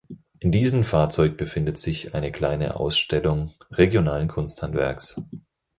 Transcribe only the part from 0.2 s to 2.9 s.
In diesen Fahrzeug befindet sich eine kleine